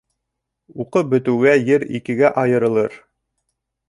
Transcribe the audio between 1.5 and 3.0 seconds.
ер икегә айырылыр.